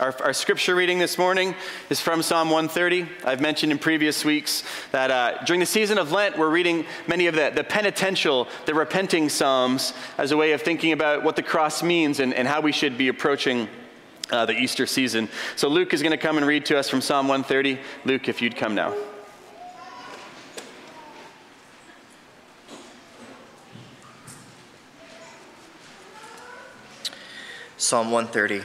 [0.00, 1.54] Our, our, scripture reading this morning
[1.90, 3.06] is from Psalm 130.
[3.22, 7.26] I've mentioned in previous weeks that uh, during the season of Lent, we're reading many
[7.26, 11.42] of the, the penitential, the repenting Psalms as a way of thinking about what the
[11.42, 13.68] cross means and, and how we should be approaching
[14.30, 15.28] uh, the Easter season.
[15.54, 17.78] So Luke is going to come and read to us from Psalm 130.
[18.06, 18.94] Luke, if you'd come now.
[27.76, 28.64] Psalm 130.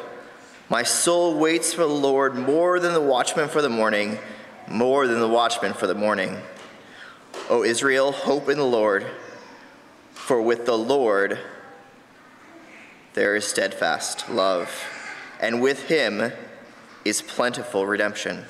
[0.71, 4.17] My soul waits for the Lord more than the watchman for the morning,
[4.69, 6.37] more than the watchman for the morning.
[7.49, 9.05] O Israel, hope in the Lord,
[10.13, 11.37] for with the Lord
[13.15, 14.71] there is steadfast love,
[15.41, 16.31] and with him
[17.03, 18.45] is plentiful redemption.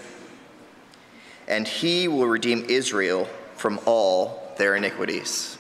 [1.48, 5.58] And he will redeem Israel from all their iniquities.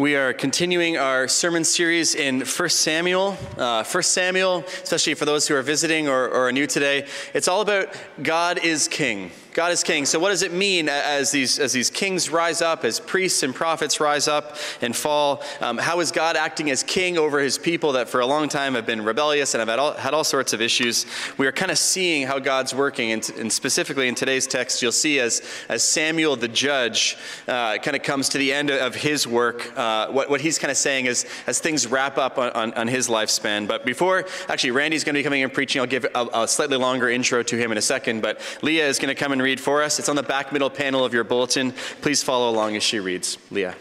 [0.00, 3.36] We are continuing our sermon series in 1 Samuel.
[3.58, 7.48] Uh, 1 Samuel, especially for those who are visiting or, or are new today, it's
[7.48, 9.30] all about God is King.
[9.52, 10.06] God is king.
[10.06, 13.54] So, what does it mean as these, as these kings rise up, as priests and
[13.54, 15.42] prophets rise up and fall?
[15.60, 18.74] Um, how is God acting as king over his people that for a long time
[18.74, 21.04] have been rebellious and have had all, had all sorts of issues?
[21.36, 23.10] We are kind of seeing how God's working.
[23.12, 27.16] And, and specifically in today's text, you'll see as, as Samuel the judge
[27.48, 30.70] uh, kind of comes to the end of his work, uh, what, what he's kind
[30.70, 33.66] of saying is as things wrap up on, on, on his lifespan.
[33.66, 35.80] But before, actually, Randy's going to be coming and preaching.
[35.80, 38.22] I'll give a, a slightly longer intro to him in a second.
[38.22, 39.98] But Leah is going to come and read for us.
[39.98, 41.72] It's on the back middle panel of your bulletin.
[42.00, 43.38] Please follow along as she reads.
[43.50, 43.76] Leah.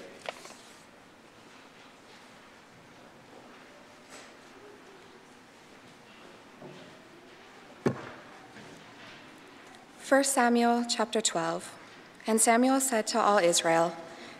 [9.97, 11.71] First Samuel chapter 12.
[12.25, 13.95] And Samuel said to all Israel,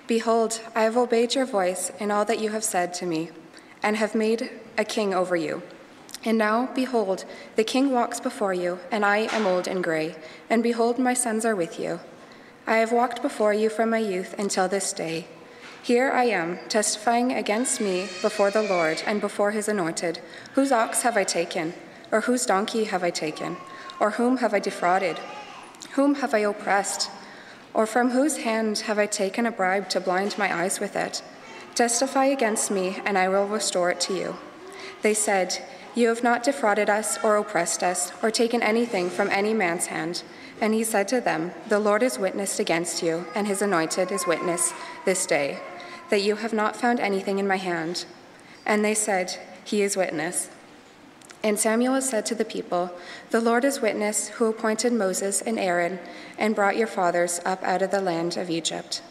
[0.08, 3.30] Behold, I have obeyed your voice in all that you have said to me,
[3.84, 5.62] and have made a king over you.
[6.26, 7.24] And now, behold,
[7.56, 10.16] the king walks before you, and I am old and gray,
[10.50, 12.02] and behold, my sons are with you.
[12.68, 15.28] I have walked before you from my youth until this day.
[15.82, 20.20] Here I am, testifying against me before the Lord and before his anointed.
[20.54, 21.74] Whose ox have I taken?
[22.12, 23.56] Or whose donkey have I taken?
[24.00, 25.18] Or whom have I defrauded?
[25.92, 27.10] Whom have I oppressed?
[27.74, 31.24] Or from whose hand have I taken a bribe to blind my eyes with it?
[31.76, 34.36] Testify against me, and I will restore it to you.
[35.02, 35.64] They said,
[36.00, 40.24] you have not defrauded us or oppressed us or taken anything from any man's hand.
[40.62, 44.26] And he said to them, The Lord is witness against you, and his anointed is
[44.26, 44.74] witness
[45.06, 45.60] this day,
[46.10, 48.06] that you have not found anything in my hand.
[48.66, 50.50] And they said, He is witness.
[51.44, 52.92] And Samuel said to the people,
[53.30, 56.00] The Lord is witness who appointed Moses and Aaron
[56.38, 59.02] and brought your fathers up out of the land of Egypt.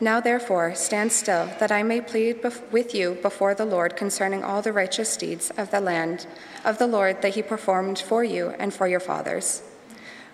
[0.00, 4.62] Now, therefore, stand still, that I may plead with you before the Lord concerning all
[4.62, 6.26] the righteous deeds of the land
[6.64, 9.62] of the Lord that he performed for you and for your fathers.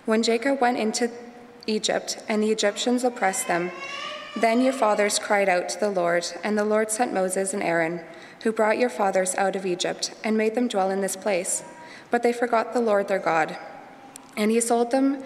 [0.04, 1.10] When Jacob went into
[1.66, 3.70] Egypt and the Egyptians oppressed them,
[4.36, 8.00] then your fathers cried out to the Lord, and the Lord sent Moses and Aaron,
[8.42, 11.62] who brought your fathers out of Egypt and made them dwell in this place.
[12.10, 13.56] But they forgot the Lord their God,
[14.36, 15.22] and he sold them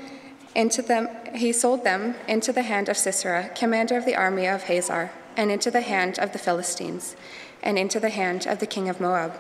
[0.59, 4.65] into them, he sold them into the hand of Sisera, commander of the army of
[4.65, 7.15] Hazor, and into the hand of the Philistines,
[7.63, 9.39] and into the hand of the king of Moab.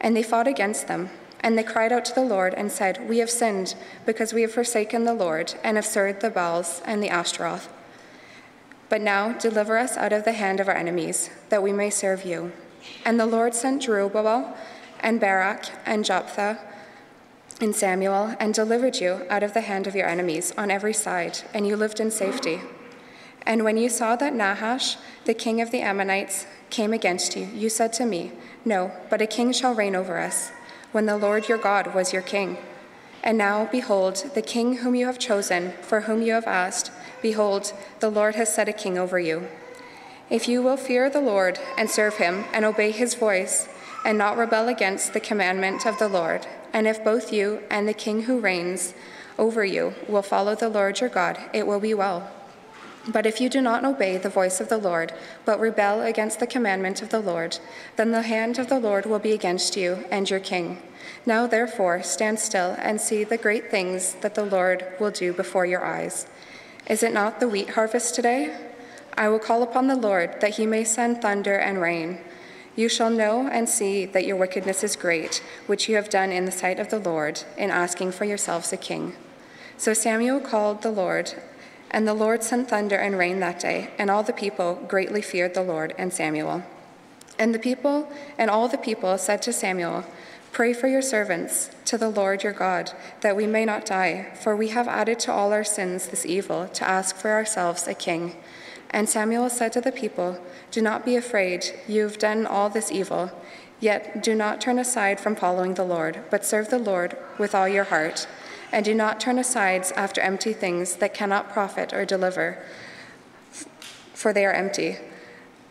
[0.00, 1.10] And they fought against them.
[1.40, 3.74] And they cried out to the Lord and said, We have sinned,
[4.06, 7.68] because we have forsaken the Lord, and have served the Baals and the Ashtaroth.
[8.88, 12.24] But now deliver us out of the hand of our enemies, that we may serve
[12.24, 12.52] you.
[13.04, 14.56] And the Lord sent Jerubbaal
[15.00, 16.60] and Barak and Jephthah
[17.60, 21.38] in Samuel and delivered you out of the hand of your enemies on every side,
[21.54, 22.60] and you lived in safety.
[23.46, 27.68] And when you saw that Nahash, the king of the Ammonites, came against you, you
[27.68, 28.32] said to me,
[28.64, 30.50] No, but a king shall reign over us,
[30.92, 32.58] when the Lord your God was your king.
[33.22, 36.90] And now, behold, the king whom you have chosen, for whom you have asked,
[37.22, 39.48] behold, the Lord has set a king over you.
[40.28, 43.68] If you will fear the Lord and serve him and obey his voice,
[44.04, 47.94] and not rebel against the commandment of the Lord, and if both you and the
[47.94, 48.94] king who reigns
[49.38, 52.30] over you will follow the Lord your God, it will be well.
[53.08, 55.12] But if you do not obey the voice of the Lord,
[55.44, 57.58] but rebel against the commandment of the Lord,
[57.96, 60.82] then the hand of the Lord will be against you and your king.
[61.24, 65.66] Now, therefore, stand still and see the great things that the Lord will do before
[65.66, 66.26] your eyes.
[66.88, 68.56] Is it not the wheat harvest today?
[69.16, 72.18] I will call upon the Lord that he may send thunder and rain.
[72.76, 76.44] You shall know and see that your wickedness is great, which you have done in
[76.44, 79.16] the sight of the Lord, in asking for yourselves a king.
[79.78, 81.34] So Samuel called the Lord
[81.90, 85.54] and the Lord sent thunder and rain that day, and all the people greatly feared
[85.54, 86.62] the Lord and Samuel.
[87.38, 90.04] And the people and all the people said to Samuel,
[90.52, 94.56] Pray for your servants to the Lord your God, that we may not die, for
[94.56, 98.36] we have added to all our sins this evil to ask for ourselves a king.
[98.90, 100.38] And Samuel said to the people,
[100.70, 103.30] Do not be afraid, you have done all this evil.
[103.78, 107.68] Yet do not turn aside from following the Lord, but serve the Lord with all
[107.68, 108.26] your heart
[108.72, 112.62] and do not turn aside after empty things that cannot profit or deliver,
[114.12, 114.96] for they are empty.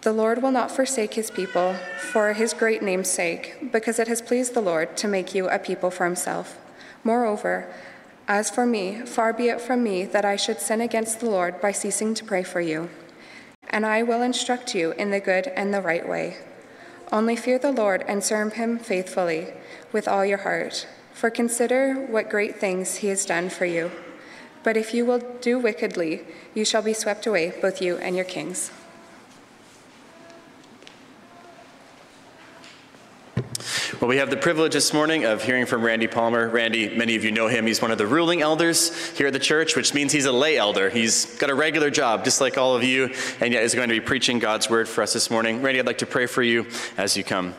[0.02, 1.76] The Lord will not forsake his people
[2.12, 5.60] for his great name's sake, because it has pleased the Lord to make you a
[5.60, 6.58] people for himself.
[7.04, 7.72] Moreover,
[8.28, 11.62] as for me, far be it from me that I should sin against the Lord
[11.62, 12.90] by ceasing to pray for you.
[13.70, 16.38] And I will instruct you in the good and the right way.
[17.12, 19.54] Only fear the Lord and serve him faithfully
[19.92, 23.90] with all your heart for consider what great things he has done for you.
[24.64, 26.24] But if you will do wickedly,
[26.54, 28.72] you shall be swept away, both you and your kings.
[34.02, 36.50] Well, we have the privilege this morning of hearing from Randy Palmer.
[36.50, 37.66] Randy, many of you know him.
[37.66, 40.58] He's one of the ruling elders here at the church, which means he's a lay
[40.58, 40.90] elder.
[40.90, 43.96] He's got a regular job, just like all of you, and yet is going to
[43.96, 45.62] be preaching God's word for us this morning.
[45.62, 47.56] Randy, I'd like to pray for you as you come.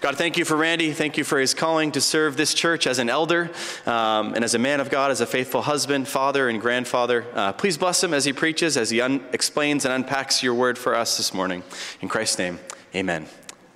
[0.00, 0.92] God, thank you for Randy.
[0.92, 3.50] Thank you for his calling to serve this church as an elder
[3.84, 7.24] um, and as a man of God, as a faithful husband, father, and grandfather.
[7.34, 10.78] Uh, please bless him as he preaches, as he un- explains and unpacks your word
[10.78, 11.64] for us this morning.
[12.00, 12.60] In Christ's name,
[12.94, 13.26] amen.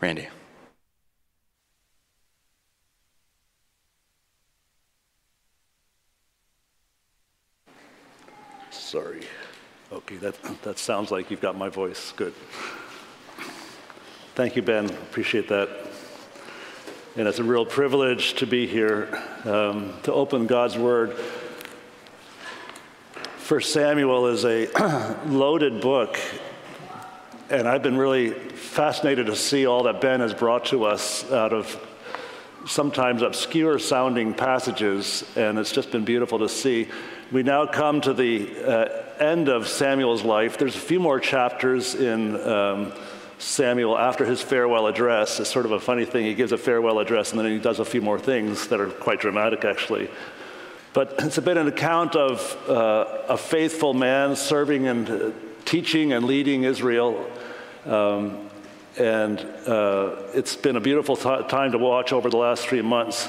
[0.01, 0.29] Randy.
[8.89, 9.21] Sorry.
[10.09, 12.15] Okay, that, that sounds like you've got my voice.
[12.17, 12.33] Good.
[14.37, 14.87] Thank you, Ben.
[14.87, 15.69] Appreciate that.
[17.15, 21.15] And it's a real privilege to be here um, to open God's Word.
[23.37, 24.69] First Samuel is a
[25.27, 26.19] loaded book,
[27.51, 31.53] and I've been really fascinated to see all that Ben has brought to us out
[31.53, 31.79] of
[32.65, 36.89] sometimes obscure sounding passages, and it's just been beautiful to see.
[37.31, 40.59] We now come to the uh, end of Samuel's life.
[40.59, 42.41] There's a few more chapters in.
[42.41, 42.93] Um,
[43.39, 45.39] Samuel after his farewell address.
[45.39, 46.25] It's sort of a funny thing.
[46.25, 48.89] He gives a farewell address and then he does a few more things that are
[48.91, 50.11] quite dramatic, actually.
[50.93, 55.31] But it's a bit an account of uh, a faithful man serving and uh,
[55.65, 57.31] teaching and leading Israel.
[57.87, 58.49] Um,
[58.99, 63.29] and uh, it's been a beautiful t- time to watch over the last three months.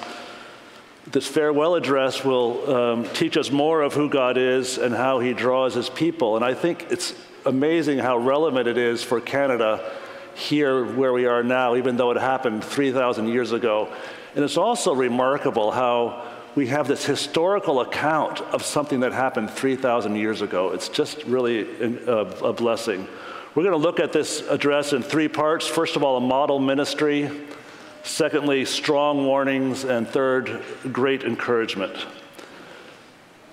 [1.11, 5.33] This farewell address will um, teach us more of who God is and how he
[5.33, 6.35] draws his people.
[6.35, 7.15] And I think it's
[7.47, 9.91] amazing how relevant it is for Canada
[10.35, 13.91] here where we are now, even though it happened 3,000 years ago.
[14.35, 20.15] And it's also remarkable how we have this historical account of something that happened 3,000
[20.15, 20.73] years ago.
[20.73, 23.07] It's just really a, a blessing.
[23.56, 25.65] We're going to look at this address in three parts.
[25.65, 27.31] First of all, a model ministry.
[28.09, 29.83] Secondly, strong warnings.
[29.85, 31.95] And third, great encouragement.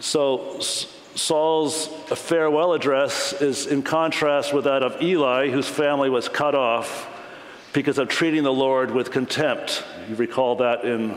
[0.00, 6.54] So, Saul's farewell address is in contrast with that of Eli, whose family was cut
[6.54, 7.06] off
[7.75, 9.84] because of treating the Lord with contempt.
[10.08, 11.10] You recall that in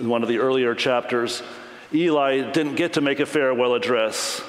[0.00, 1.44] one of the earlier chapters.
[1.94, 4.42] Eli didn't get to make a farewell address.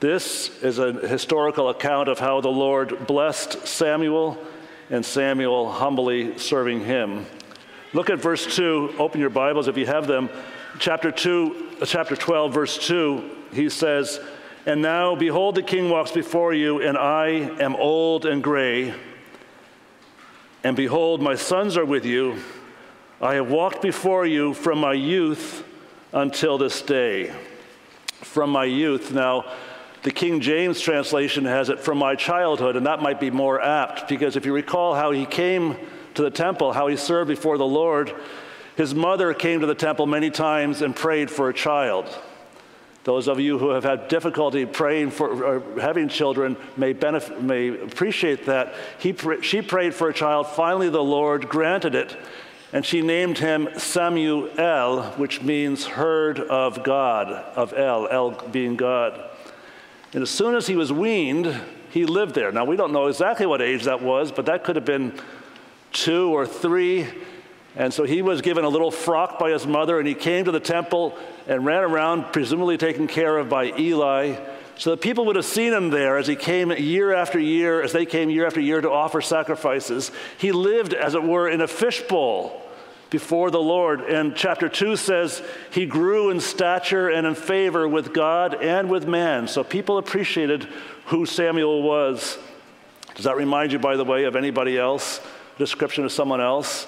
[0.00, 4.42] This is a historical account of how the Lord blessed Samuel
[4.88, 7.26] and Samuel humbly serving him.
[7.94, 8.94] Look at verse 2.
[8.98, 10.30] Open your Bibles if you have them.
[10.78, 14.18] Chapter 2, uh, chapter 12, verse 2 he says,
[14.64, 17.26] And now, behold, the king walks before you, and I
[17.60, 18.94] am old and gray.
[20.64, 22.38] And behold, my sons are with you.
[23.20, 25.62] I have walked before you from my youth
[26.14, 27.34] until this day.
[28.22, 29.12] From my youth.
[29.12, 29.44] Now,
[30.02, 34.08] the King James translation has it from my childhood, and that might be more apt
[34.08, 35.76] because if you recall how he came
[36.14, 38.14] to the temple, how he served before the Lord,
[38.76, 42.06] his mother came to the temple many times and prayed for a child.
[43.04, 47.68] Those of you who have had difficulty praying for or having children may, benefit, may
[47.68, 48.74] appreciate that.
[48.98, 50.46] He, she prayed for a child.
[50.46, 52.16] Finally, the Lord granted it,
[52.72, 59.30] and she named him Samuel, which means heard of God, of El, El being God.
[60.12, 62.52] And as soon as he was weaned, he lived there.
[62.52, 65.18] Now, we don't know exactly what age that was, but that could have been
[65.92, 67.06] two or three.
[67.74, 70.50] And so he was given a little frock by his mother, and he came to
[70.50, 74.36] the temple and ran around, presumably taken care of by Eli.
[74.76, 77.92] So the people would have seen him there as he came year after year, as
[77.92, 80.10] they came year after year to offer sacrifices.
[80.38, 82.60] He lived, as it were, in a fishbowl
[83.08, 84.00] before the Lord.
[84.00, 89.06] And chapter 2 says he grew in stature and in favor with God and with
[89.06, 89.46] man.
[89.46, 90.64] So people appreciated
[91.06, 92.38] who Samuel was.
[93.14, 95.20] Does that remind you, by the way, of anybody else?
[95.58, 96.86] Description of someone else?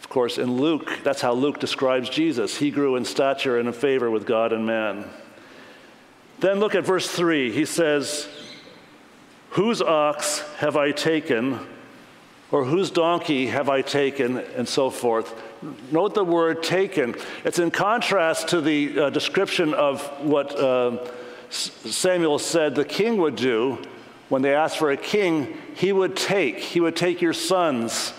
[0.00, 2.56] Of course, in Luke, that's how Luke describes Jesus.
[2.56, 5.04] He grew in stature and in favor with God and man.
[6.38, 7.50] Then look at verse 3.
[7.50, 8.28] He says,
[9.50, 11.58] Whose ox have I taken,
[12.50, 15.34] or whose donkey have I taken, and so forth.
[15.90, 17.16] Note the word taken.
[17.44, 20.98] It's in contrast to the uh, description of what uh,
[21.50, 23.78] Samuel said the king would do
[24.28, 25.56] when they asked for a king.
[25.74, 28.12] He would take, he would take your sons,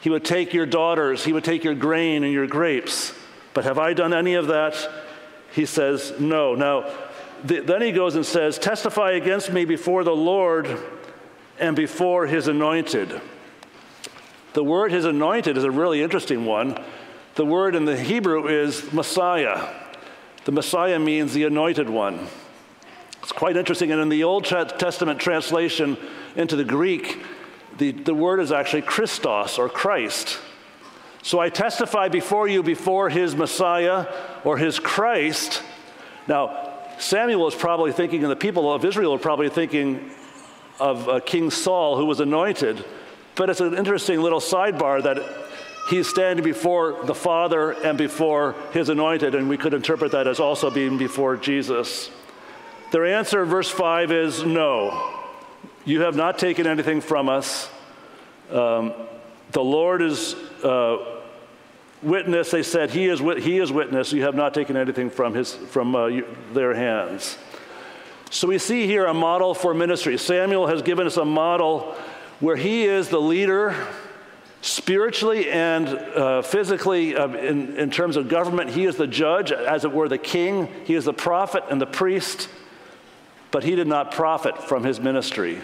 [0.00, 3.12] he would take your daughters, he would take your grain and your grapes.
[3.54, 4.76] But have I done any of that?
[5.52, 6.54] He says, No.
[6.54, 6.90] Now,
[7.44, 10.78] the, then he goes and says, Testify against me before the Lord
[11.58, 13.20] and before his anointed.
[14.52, 16.82] The word his anointed is a really interesting one.
[17.34, 19.68] The word in the Hebrew is Messiah.
[20.44, 22.26] The Messiah means the anointed one.
[23.28, 23.92] It's quite interesting.
[23.92, 25.98] And in the Old Testament translation
[26.34, 27.22] into the Greek,
[27.76, 30.38] the, the word is actually Christos or Christ.
[31.20, 34.06] So I testify before you before his Messiah
[34.44, 35.62] or his Christ.
[36.26, 40.10] Now, Samuel is probably thinking, and the people of Israel are probably thinking
[40.80, 42.82] of uh, King Saul, who was anointed.
[43.34, 45.18] But it's an interesting little sidebar that
[45.90, 50.40] he's standing before the Father and before his anointed, and we could interpret that as
[50.40, 52.10] also being before Jesus.
[52.90, 55.14] Their answer verse 5 is no.
[55.84, 57.70] You have not taken anything from us.
[58.50, 58.94] Um,
[59.52, 61.20] the Lord is uh,
[62.02, 65.54] witness, they said, he is, he is witness, you have not taken anything from, his,
[65.54, 66.08] from uh,
[66.52, 67.36] their hands.
[68.30, 70.18] So we see here a model for ministry.
[70.18, 71.94] Samuel has given us a model
[72.40, 73.74] where he is the leader
[74.60, 78.70] spiritually and uh, physically uh, in, in terms of government.
[78.70, 80.68] He is the judge, as it were, the king.
[80.84, 82.48] He is the prophet and the priest,
[83.50, 85.58] but he did not profit from his ministry.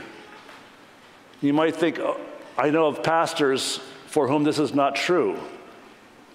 [1.40, 2.18] You might think, oh,
[2.56, 5.38] I know of pastors for whom this is not true.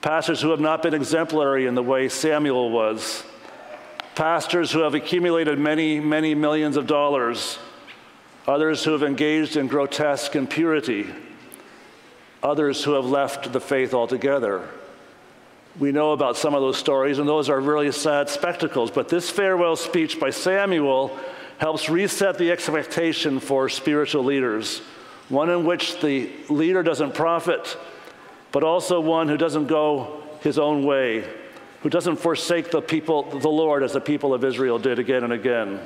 [0.02, 3.24] Pastors who have not been exemplary in the way Samuel was.
[4.16, 7.58] Pastors who have accumulated many, many millions of dollars.
[8.48, 11.08] Others who have engaged in grotesque impurity.
[12.44, 14.70] Others who have left the faith altogether.
[15.80, 18.92] We know about some of those stories, and those are really sad spectacles.
[18.92, 21.18] But this farewell speech by Samuel
[21.60, 24.80] helps reset the expectation for spiritual leaders,
[25.30, 27.78] one in which the leader doesn't profit
[28.52, 31.28] but also one who doesn't go his own way,
[31.82, 35.34] who doesn't forsake the people, the Lord, as the people of Israel did again and
[35.34, 35.80] again.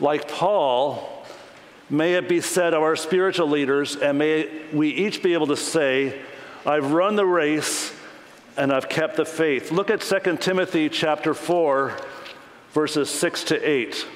[0.00, 1.24] Like Paul,
[1.90, 5.56] may it be said of our spiritual leaders, and may we each be able to
[5.56, 6.20] say,
[6.66, 7.92] I've run the race
[8.56, 9.70] and I've kept the faith.
[9.70, 11.96] Look at 2 Timothy chapter 4,
[12.72, 14.06] verses 6 to 8.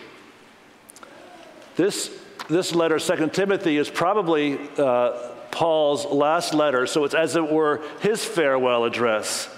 [1.76, 2.10] This,
[2.48, 7.82] this letter, 2 Timothy, is probably uh, Paul's last letter, so it's as it were
[8.00, 9.48] his farewell address.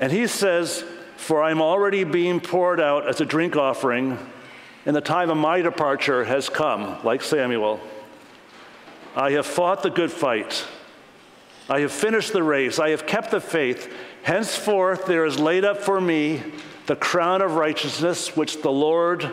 [0.00, 0.84] And he says,
[1.16, 4.18] For I'm already being poured out as a drink offering,
[4.86, 7.80] and the time of my departure has come, like Samuel.
[9.16, 10.66] I have fought the good fight.
[11.68, 12.78] I have finished the race.
[12.78, 13.92] I have kept the faith.
[14.22, 16.42] Henceforth, there is laid up for me
[16.86, 19.30] the crown of righteousness, which the Lord,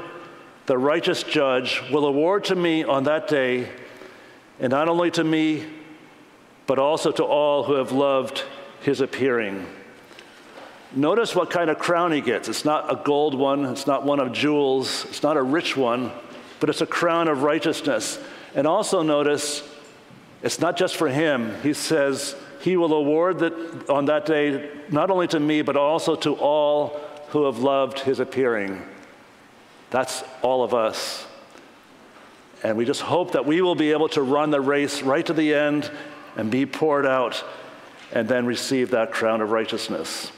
[0.67, 3.69] the righteous judge, will award to me on that day
[4.59, 5.65] and not only to me,
[6.67, 8.43] but also to all who have loved
[8.81, 9.65] his appearing.
[10.93, 12.47] Notice what kind of crown he gets.
[12.47, 16.11] It's not a gold one, it's not one of jewels, it's not a rich one,
[16.59, 18.19] but it's a crown of righteousness.
[18.55, 19.67] And also notice
[20.43, 21.55] it's not just for him.
[21.63, 26.15] He says he will award that on that day not only to me, but also
[26.17, 26.99] to all
[27.31, 28.81] who have loved his appearing.
[29.89, 31.25] That's all of us.
[32.61, 35.33] And we just hope that we will be able to run the race right to
[35.33, 35.89] the end
[36.35, 37.43] and be poured out
[38.11, 40.29] and then receive that crown of righteousness.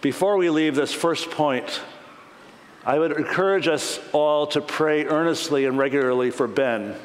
[0.00, 1.80] Before we leave this first point,
[2.84, 6.96] I would encourage us all to pray earnestly and regularly for Ben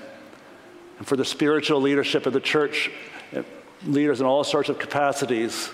[0.98, 2.90] and for the spiritual leadership of the church,
[3.32, 3.44] eh,
[3.86, 5.70] leaders in all sorts of capacities,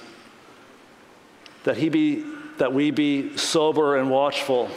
[1.64, 2.26] that he be
[2.60, 4.70] that we be sober and watchful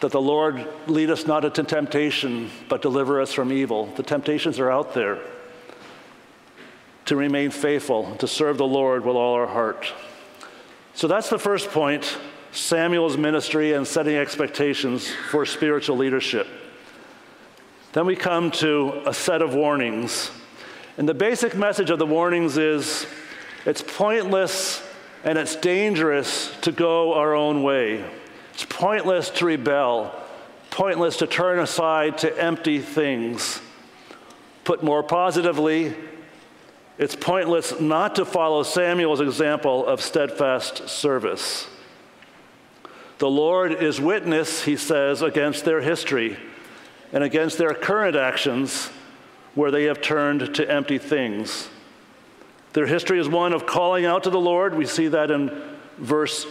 [0.00, 3.86] that the Lord lead us not into temptation, but deliver us from evil.
[3.96, 5.18] The temptations are out there.
[7.06, 9.92] To remain faithful, to serve the Lord with all our heart.
[10.94, 12.18] So that's the first point
[12.52, 16.46] Samuel's ministry and setting expectations for spiritual leadership.
[17.92, 20.30] Then we come to a set of warnings.
[20.98, 23.06] And the basic message of the warnings is
[23.64, 24.83] it's pointless
[25.24, 28.04] and it's dangerous to go our own way.
[28.52, 30.14] It's pointless to rebel,
[30.70, 33.60] pointless to turn aside to empty things.
[34.64, 35.94] Put more positively,
[36.98, 41.66] it's pointless not to follow Samuel's example of steadfast service.
[43.18, 46.36] The Lord is witness, he says, against their history
[47.12, 48.90] and against their current actions
[49.54, 51.68] where they have turned to empty things.
[52.74, 54.74] Their history is one of calling out to the Lord.
[54.74, 55.50] We see that in
[55.96, 56.46] verse,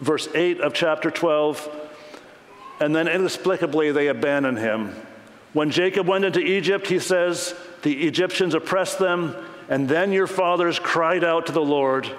[0.00, 1.68] verse 8 of chapter 12.
[2.80, 4.96] And then inexplicably, they abandon him.
[5.52, 9.36] When Jacob went into Egypt, he says, the Egyptians oppressed them,
[9.68, 12.10] and then your fathers cried out to the Lord.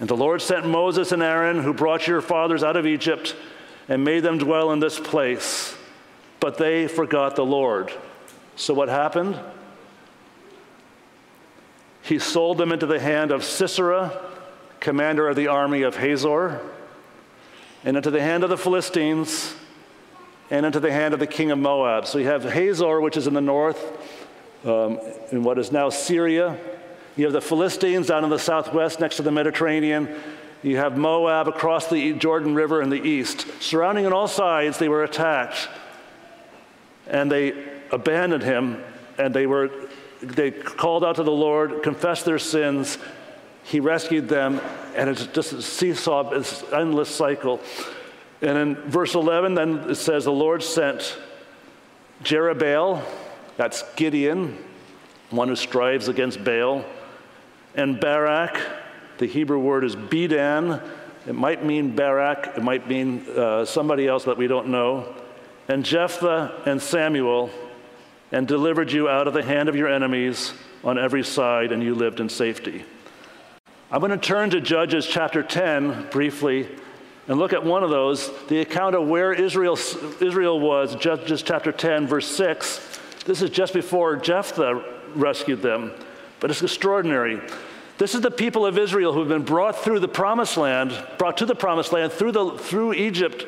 [0.00, 3.36] And the Lord sent Moses and Aaron, who brought your fathers out of Egypt,
[3.88, 5.76] and made them dwell in this place.
[6.40, 7.92] But they forgot the Lord.
[8.56, 9.38] So what happened?
[12.02, 14.20] He sold them into the hand of Sisera,
[14.80, 16.60] commander of the army of Hazor,
[17.84, 19.54] and into the hand of the Philistines,
[20.50, 22.06] and into the hand of the king of Moab.
[22.06, 23.80] So you have Hazor, which is in the north,
[24.64, 26.58] um, in what is now Syria.
[27.16, 30.08] You have the Philistines down in the southwest next to the Mediterranean.
[30.62, 33.46] You have Moab across the Jordan River in the east.
[33.60, 35.68] Surrounding on all sides, they were attacked.
[37.06, 37.52] And they
[37.90, 38.82] abandoned him,
[39.18, 39.70] and they were
[40.22, 42.98] they called out to the Lord, confessed their sins.
[43.64, 44.60] He rescued them,
[44.94, 47.60] and it's just a seesaw, an endless cycle.
[48.40, 51.16] And in verse 11, then it says, The Lord sent
[52.24, 53.02] Jerubbaal,
[53.56, 54.58] that's Gideon,
[55.30, 56.84] one who strives against Baal,
[57.74, 58.60] and Barak,
[59.18, 60.82] the Hebrew word is Bedan.
[61.26, 65.14] It might mean Barak, it might mean uh, somebody else that we don't know.
[65.68, 67.50] And Jephthah and Samuel,
[68.32, 71.94] and delivered you out of the hand of your enemies on every side, and you
[71.94, 72.84] lived in safety.
[73.90, 76.66] I'm going to turn to Judges chapter 10 briefly
[77.28, 79.74] and look at one of those, the account of where Israel,
[80.20, 82.98] Israel was, Judges chapter 10, verse 6.
[83.26, 84.82] This is just before Jephthah
[85.14, 85.92] rescued them,
[86.40, 87.40] but it's extraordinary.
[87.98, 91.46] This is the people of Israel who've been brought through the promised land, brought to
[91.46, 93.46] the promised land through, the, through Egypt,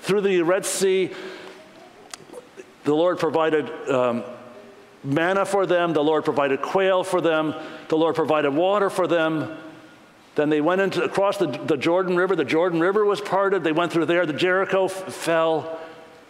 [0.00, 1.12] through the Red Sea,
[2.84, 4.24] the Lord provided um,
[5.04, 7.54] manna for them, the Lord provided quail for them,
[7.88, 9.56] the Lord provided water for them.
[10.34, 12.34] Then they went into, across the, the Jordan River.
[12.34, 13.64] The Jordan River was parted.
[13.64, 14.24] They went through there.
[14.24, 15.78] The Jericho f- fell.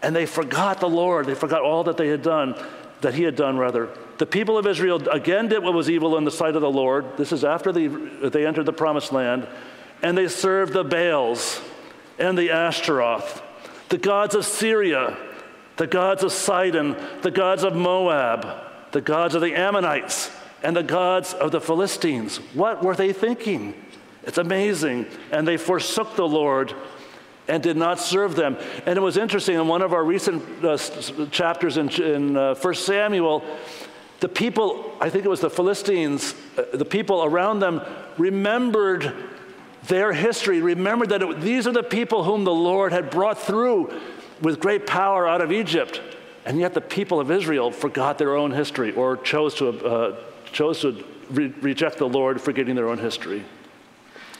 [0.03, 1.27] And they forgot the Lord.
[1.27, 2.57] They forgot all that they had done,
[3.03, 3.88] that He had done, rather.
[4.19, 7.17] The people of Israel again did what was evil in the sight of the Lord.
[7.17, 9.47] This is after they, they entered the promised land.
[10.03, 11.61] And they served the Baals
[12.19, 13.41] and the Ashtaroth,
[13.88, 15.17] the gods of Syria
[15.83, 18.47] the gods of Sidon, the gods of Moab,
[18.92, 20.31] the gods of the Ammonites,
[20.62, 22.37] and the gods of the Philistines.
[22.55, 23.75] What were they thinking?
[24.23, 25.07] It's amazing.
[25.33, 26.73] And they forsook the Lord
[27.49, 28.59] and did not serve them.
[28.87, 30.79] And it was interesting in one of our recent uh,
[31.33, 33.42] chapters in, in uh, 1 Samuel,
[34.21, 37.81] the people, I think it was the Philistines, uh, the people around them
[38.18, 39.12] remembered
[39.88, 43.92] their history, remembered that it, these are the people whom the Lord had brought through
[44.42, 46.00] with great power out of Egypt.
[46.44, 50.16] And yet the people of Israel forgot their own history or chose to, uh,
[50.52, 53.44] chose to re- reject the Lord, forgetting their own history.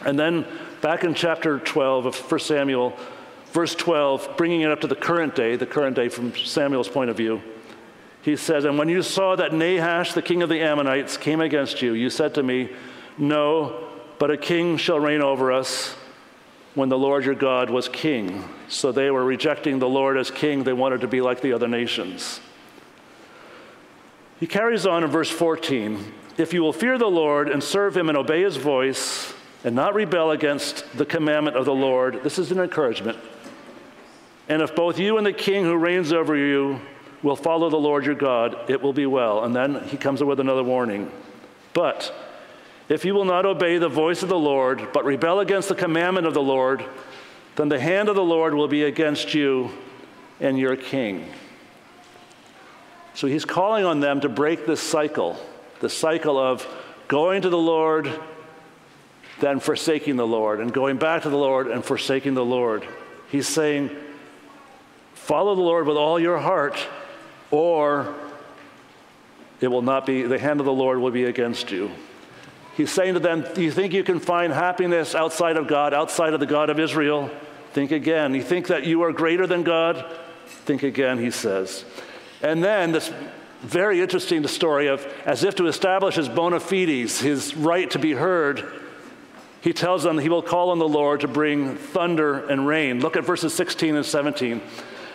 [0.05, 0.45] And then
[0.81, 2.97] back in chapter 12 of 1 Samuel,
[3.53, 7.09] verse 12, bringing it up to the current day, the current day from Samuel's point
[7.09, 7.41] of view,
[8.23, 11.83] he says, And when you saw that Nahash, the king of the Ammonites, came against
[11.83, 12.71] you, you said to me,
[13.17, 13.89] No,
[14.19, 15.95] but a king shall reign over us
[16.75, 18.45] when the Lord your God was king.
[18.73, 20.65] So they were rejecting the Lord as king.
[20.65, 22.41] They wanted to be like the other nations.
[24.41, 28.09] He carries on in verse 14 If you will fear the Lord and serve him
[28.09, 32.51] and obey his voice and not rebel against the commandment of the Lord, this is
[32.51, 33.19] an encouragement.
[34.49, 36.81] And if both you and the king who reigns over you
[37.23, 39.45] will follow the Lord your God, it will be well.
[39.45, 41.13] And then he comes with another warning.
[41.75, 42.13] But
[42.89, 46.27] if you will not obey the voice of the Lord, but rebel against the commandment
[46.27, 46.83] of the Lord,
[47.57, 49.71] then the hand of the Lord will be against you
[50.41, 51.29] and your king.
[53.15, 55.39] So he's calling on them to break this cycle,
[55.81, 56.67] the cycle of
[57.09, 58.11] going to the Lord,
[59.41, 62.87] then forsaking the Lord, and going back to the Lord and forsaking the Lord.
[63.29, 63.91] He's saying,
[65.15, 66.77] Follow the Lord with all your heart,
[67.53, 68.13] or
[69.61, 71.93] it will not be, the hand of the Lord will be against you.
[72.77, 76.33] He's saying to them, Do you think you can find happiness outside of God, outside
[76.33, 77.31] of the God of Israel?
[77.73, 78.35] Think again.
[78.35, 80.05] You think that you are greater than God?
[80.47, 81.85] Think again, he says.
[82.43, 83.13] And then this
[83.63, 88.13] very interesting story of, as if to establish his bona fides, his right to be
[88.13, 88.65] heard,
[89.61, 93.01] he tells them he will call on the Lord to bring thunder and rain.
[93.01, 94.61] Look at verses 16 and 17.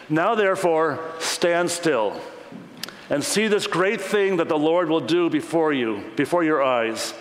[0.10, 2.20] Now, therefore, stand still
[3.10, 7.14] and see this great thing that the Lord will do before you, before your eyes.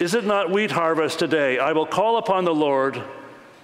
[0.00, 1.58] Is it not wheat harvest today?
[1.58, 3.02] I will call upon the Lord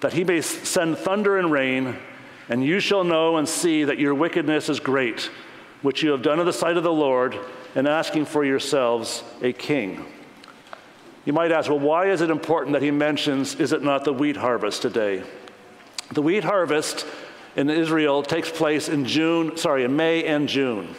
[0.01, 1.95] that he may send thunder and rain,
[2.47, 5.31] and you shall know and see that your wickedness is great,
[5.81, 7.35] which you have done in the sight of the Lord,
[7.73, 10.05] and asking for yourselves a king.
[11.25, 14.13] You might ask, well, why is it important that he mentions, is it not the
[14.13, 15.23] wheat harvest today?
[16.11, 17.07] The wheat harvest
[17.55, 20.95] in Israel takes place in June, sorry, in May and June.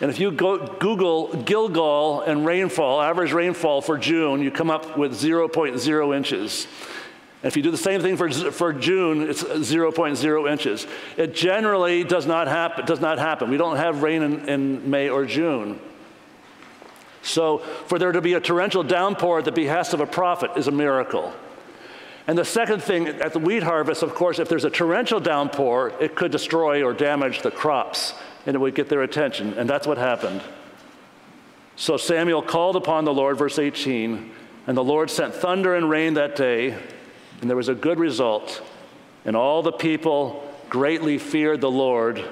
[0.00, 4.96] And if you go Google Gilgal and rainfall, average rainfall for June, you come up
[4.96, 6.66] with 0.0 inches.
[7.42, 10.86] If you do the same thing for, for June, it's 0.0 inches.
[11.16, 12.86] It generally does not happen.
[12.86, 13.50] Does not happen.
[13.50, 15.78] We don't have rain in, in May or June.
[17.22, 20.66] So for there to be a torrential downpour at the behest of a prophet is
[20.66, 21.32] a miracle.
[22.26, 25.92] And the second thing, at the wheat harvest, of course, if there's a torrential downpour,
[26.00, 28.14] it could destroy or damage the crops
[28.46, 29.54] and it would get their attention.
[29.54, 30.42] And that's what happened.
[31.76, 34.30] So Samuel called upon the Lord, verse 18,
[34.66, 36.76] and the Lord sent thunder and rain that day,
[37.40, 38.62] and there was a good result.
[39.24, 42.22] And all the people greatly feared the Lord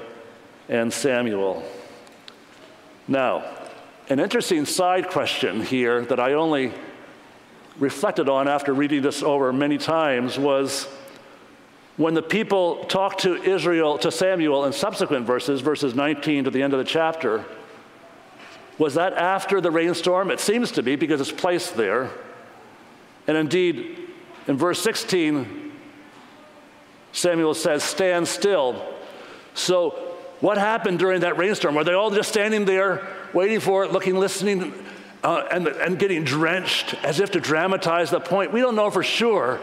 [0.68, 1.62] and Samuel.
[3.07, 3.44] Now,
[4.11, 6.73] an interesting side question here that I only
[7.79, 10.88] reflected on after reading this over many times was
[11.98, 16.62] when the people talked to Israel, to Samuel in subsequent verses, verses 19 to the
[16.62, 17.44] end of the chapter,
[18.78, 20.30] was that after the rainstorm?
[20.30, 22.11] It seems to be because it's placed there.
[23.26, 23.98] And indeed,
[24.46, 25.72] in verse 16,
[27.11, 28.94] Samuel says, Stand still.
[29.54, 29.90] So,
[30.38, 31.74] what happened during that rainstorm?
[31.74, 34.72] Were they all just standing there, waiting for it, looking, listening,
[35.24, 38.52] uh, and, and getting drenched as if to dramatize the point?
[38.52, 39.58] We don't know for sure.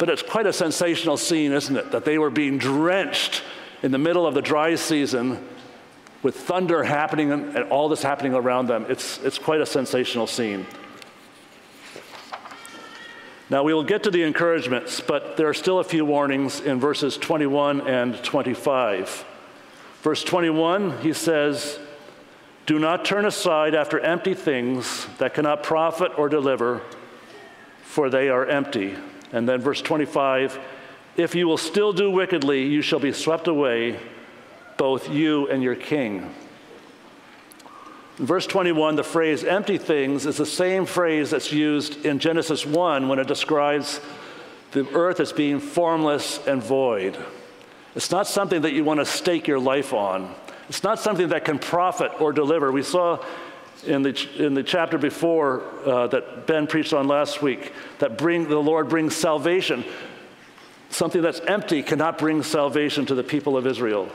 [0.00, 1.90] But it's quite a sensational scene, isn't it?
[1.90, 3.42] That they were being drenched
[3.82, 5.46] in the middle of the dry season
[6.22, 8.86] with thunder happening and all this happening around them.
[8.88, 10.66] It's, it's quite a sensational scene.
[13.50, 16.80] Now, we will get to the encouragements, but there are still a few warnings in
[16.80, 19.26] verses 21 and 25.
[20.00, 21.78] Verse 21, he says,
[22.64, 26.80] Do not turn aside after empty things that cannot profit or deliver,
[27.82, 28.96] for they are empty.
[29.32, 30.58] And then verse 25
[31.16, 33.98] If you will still do wickedly, you shall be swept away,
[34.76, 36.34] both you and your king.
[38.18, 42.66] In verse 21, the phrase empty things is the same phrase that's used in Genesis
[42.66, 44.00] 1 when it describes
[44.72, 47.16] the earth as being formless and void.
[47.94, 50.34] It's not something that you want to stake your life on.
[50.68, 52.70] It's not something that can profit or deliver.
[52.70, 53.24] We saw
[53.84, 58.48] in the, in the chapter before uh, that Ben preached on last week, that bring,
[58.48, 59.84] the Lord brings salvation.
[60.90, 64.08] Something that's empty cannot bring salvation to the people of Israel.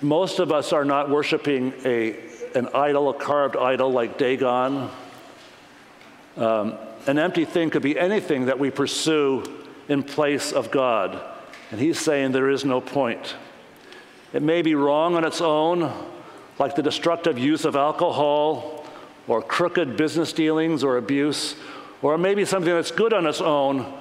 [0.00, 2.18] Most of us are not worshiping a,
[2.56, 4.90] an idol, a carved idol like Dagon.
[6.36, 9.44] Um, an empty thing could be anything that we pursue
[9.88, 11.20] in place of God.
[11.70, 13.36] And he's saying there is no point.
[14.32, 15.92] It may be wrong on its own,
[16.58, 18.84] like the destructive use of alcohol
[19.28, 21.54] or crooked business dealings or abuse,
[22.00, 23.92] or it may be something that's good on its own,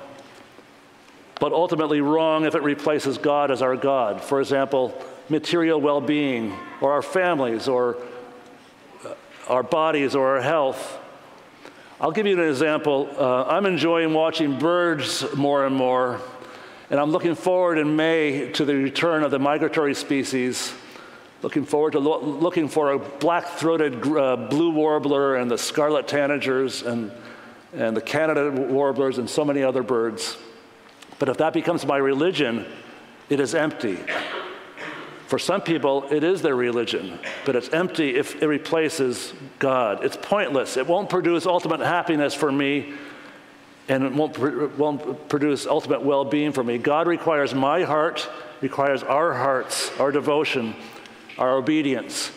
[1.39, 4.21] but ultimately wrong if it replaces God as our God.
[4.21, 4.97] For example,
[5.29, 7.97] material well being, or our families, or
[9.05, 9.13] uh,
[9.47, 10.99] our bodies, or our health.
[11.99, 13.09] I'll give you an example.
[13.17, 16.19] Uh, I'm enjoying watching birds more and more.
[16.91, 20.73] And I'm looking forward in May to the return of the migratory species.
[21.41, 26.05] Looking forward to lo- looking for a black throated uh, blue warbler and the scarlet
[26.05, 27.09] tanagers and,
[27.73, 30.37] and the Canada warblers and so many other birds.
[31.17, 32.65] But if that becomes my religion,
[33.29, 33.97] it is empty.
[35.27, 40.03] For some people, it is their religion, but it's empty if it replaces God.
[40.03, 40.75] It's pointless.
[40.75, 42.95] It won't produce ultimate happiness for me
[43.87, 46.77] and it won't, won't produce ultimate well being for me.
[46.77, 48.29] God requires my heart,
[48.61, 50.75] requires our hearts, our devotion,
[51.37, 52.31] our obedience.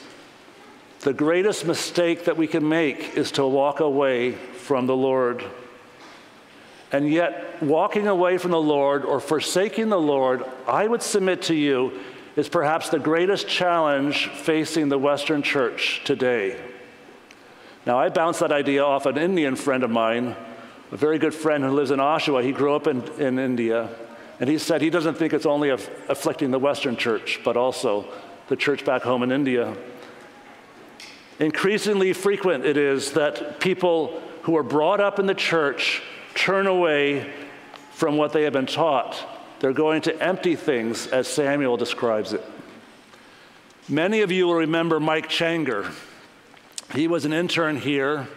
[1.01, 5.45] The greatest mistake that we can make is to walk away from the Lord.
[6.95, 11.55] and yet walking away from the Lord or forsaking the Lord, I would submit to
[11.55, 11.99] you,
[12.37, 16.57] is perhaps the greatest challenge facing the Western church today.
[17.85, 20.37] Now, I bounced that idea off an Indian friend of mine,
[20.95, 22.45] a very good friend who lives in Oshawa.
[22.45, 23.91] He grew up in, in India,
[24.39, 28.07] and he said he doesn't think it's only afflicting the Western church, but also
[28.47, 29.77] the church back home in India.
[31.41, 36.01] Increasingly frequent it is that people who are brought up in the church
[36.37, 37.29] turn away
[37.91, 39.17] from what they have been taught.
[39.59, 42.43] They're going to empty things, as Samuel describes it.
[43.89, 45.91] Many of you will remember Mike Changer.
[46.95, 48.29] He was an intern here,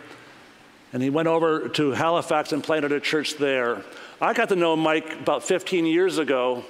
[0.94, 3.84] and he went over to Halifax and planted a church there.
[4.22, 6.64] I got to know Mike about 15 years ago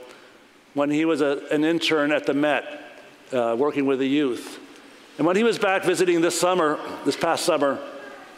[0.73, 2.65] when he was a, an intern at the Met,
[3.31, 4.59] uh, working with the youth.
[5.17, 7.79] And when he was back visiting this summer, this past summer,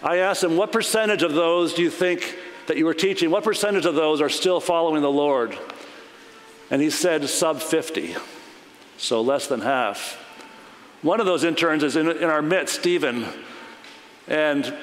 [0.02, 2.38] I asked him, What percentage of those do you think
[2.68, 5.58] that you were teaching, what percentage of those are still following the Lord?
[6.72, 8.16] And he said sub 50,
[8.98, 10.24] so less than half.
[11.02, 13.26] One of those interns is in, in our midst, Stephen.
[14.28, 14.74] And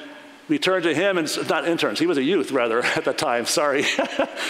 [0.47, 3.45] we turned to him, and not interns, he was a youth rather at the time,
[3.45, 3.85] sorry.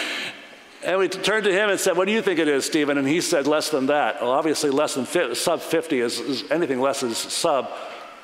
[0.86, 2.98] and we turned to him and said, What do you think it is, Stephen?
[2.98, 4.22] And he said, Less than that.
[4.22, 7.70] Well, obviously, less than fi- sub 50 is, is anything less is sub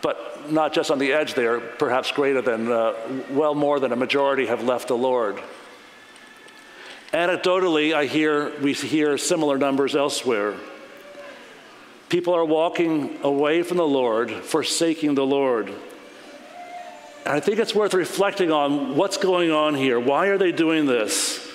[0.04, 2.94] but not just on the edge there, perhaps greater than, uh,
[3.30, 5.42] well more than a majority have left the Lord.
[7.14, 10.56] Anecdotally, I hear, we hear similar numbers elsewhere.
[12.10, 15.74] People are walking away from the Lord, forsaking the Lord.
[17.26, 20.00] And I think it's worth reflecting on what's going on here.
[20.00, 21.50] Why are they doing this?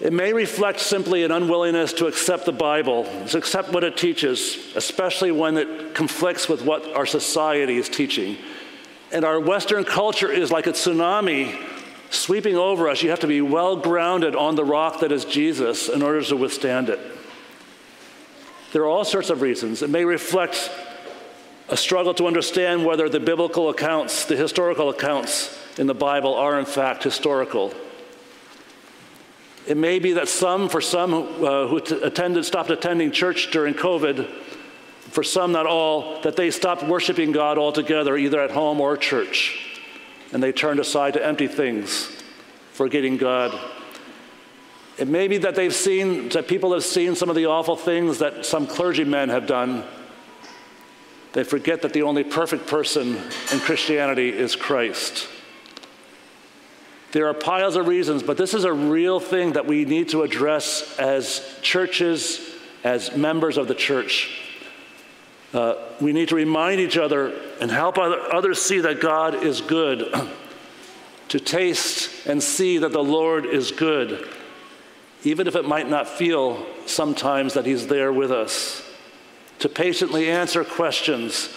[0.00, 4.74] It may reflect simply an unwillingness to accept the Bible, to accept what it teaches,
[4.76, 8.36] especially when it conflicts with what our society is teaching.
[9.12, 11.58] And our Western culture is like a tsunami
[12.10, 13.02] sweeping over us.
[13.02, 16.36] You have to be well grounded on the rock that is Jesus in order to
[16.36, 17.00] withstand it.
[18.72, 19.82] There are all sorts of reasons.
[19.82, 20.70] It may reflect
[21.68, 26.58] a struggle to understand whether the biblical accounts, the historical accounts in the Bible, are
[26.58, 27.72] in fact historical.
[29.66, 33.72] It may be that some, for some uh, who t- attended, stopped attending church during
[33.72, 34.28] COVID,
[35.10, 39.78] for some, not all, that they stopped worshiping God altogether, either at home or church.
[40.32, 42.22] And they turned aside to empty things,
[42.72, 43.58] forgetting God.
[44.98, 48.18] It may be that they've seen, that people have seen some of the awful things
[48.18, 49.84] that some clergymen have done.
[51.34, 53.16] They forget that the only perfect person
[53.52, 55.28] in Christianity is Christ.
[57.10, 60.22] There are piles of reasons, but this is a real thing that we need to
[60.22, 62.40] address as churches,
[62.84, 64.40] as members of the church.
[65.52, 70.12] Uh, we need to remind each other and help others see that God is good,
[71.28, 74.28] to taste and see that the Lord is good,
[75.24, 78.83] even if it might not feel sometimes that He's there with us,
[79.64, 81.48] to patiently answer questions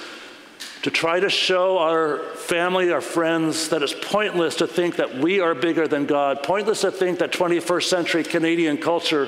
[0.82, 5.42] to try to show our family, our friends, that it's pointless to think that we
[5.42, 9.28] are bigger than God, pointless to think that 21st century Canadian culture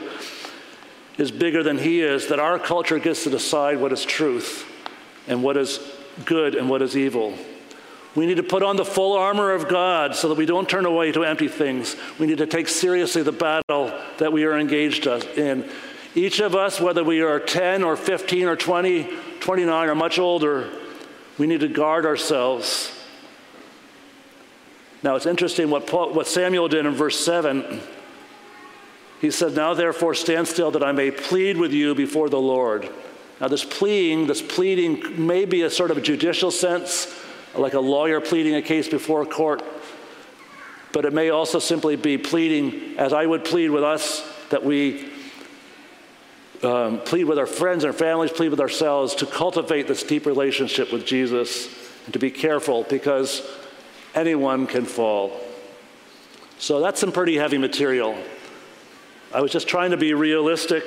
[1.17, 4.65] is bigger than He is, that our culture gets to decide what is truth
[5.27, 5.81] and what is
[6.23, 7.33] good and what is evil.
[8.15, 10.85] We need to put on the full armor of God so that we don't turn
[10.85, 11.97] away to empty things.
[12.17, 15.69] We need to take seriously the battle that we are engaged in.
[16.15, 20.69] Each of us, whether we are 10 or 15 or 20, 29 or much older,
[21.37, 22.95] we need to guard ourselves.
[25.03, 27.79] Now, it's interesting what, Paul, what Samuel did in verse 7.
[29.21, 32.89] He said, Now therefore stand still that I may plead with you before the Lord.
[33.39, 37.13] Now, this pleading, this pleading may be a sort of a judicial sense,
[37.55, 39.63] like a lawyer pleading a case before a court,
[40.91, 45.09] but it may also simply be pleading, as I would plead with us, that we
[46.63, 50.25] um, plead with our friends and our families, plead with ourselves to cultivate this deep
[50.25, 51.67] relationship with Jesus
[52.05, 53.47] and to be careful because
[54.13, 55.39] anyone can fall.
[56.57, 58.17] So that's some pretty heavy material.
[59.33, 60.83] I was just trying to be realistic.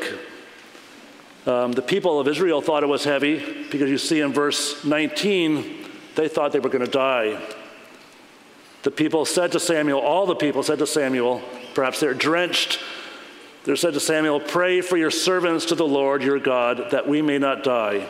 [1.47, 5.87] Um, the people of Israel thought it was heavy because you see in verse 19,
[6.15, 7.41] they thought they were going to die.
[8.83, 11.41] The people said to Samuel, all the people said to Samuel,
[11.75, 12.81] perhaps they're drenched
[13.65, 17.23] they said to Samuel, Pray for your servants to the Lord your God, that we
[17.23, 18.09] may not die.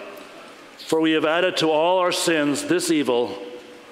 [0.78, 3.38] For we have added to all our sins this evil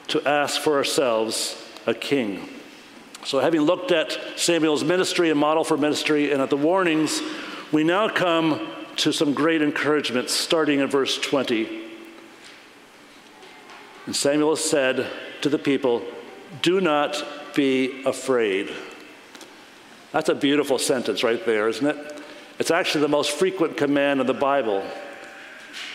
[0.09, 2.49] to ask for ourselves a king.
[3.25, 7.21] So, having looked at Samuel's ministry and model for ministry and at the warnings,
[7.71, 11.89] we now come to some great encouragement, starting in verse 20.
[14.07, 15.07] And Samuel said
[15.43, 16.03] to the people,
[16.63, 17.23] Do not
[17.55, 18.71] be afraid.
[20.13, 22.23] That's a beautiful sentence right there, isn't it?
[22.59, 24.85] It's actually the most frequent command in the Bible.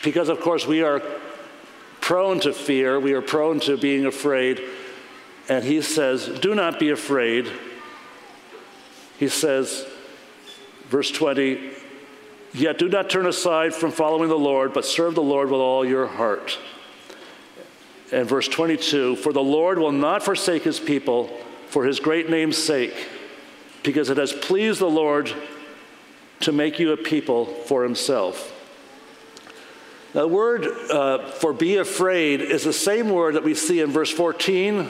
[0.03, 1.01] Because, of course, we are
[2.01, 4.61] prone to fear, we are prone to being afraid.
[5.49, 7.51] And he says, Do not be afraid.
[9.17, 9.85] He says,
[10.89, 11.71] verse 20,
[12.53, 15.85] Yet do not turn aside from following the Lord, but serve the Lord with all
[15.85, 16.57] your heart.
[18.11, 21.29] And verse 22 For the Lord will not forsake his people
[21.67, 23.09] for his great name's sake,
[23.85, 25.31] because it has pleased the Lord
[26.41, 28.51] to make you a people for himself.
[30.13, 34.11] The word uh, for be afraid is the same word that we see in verse
[34.11, 34.89] 14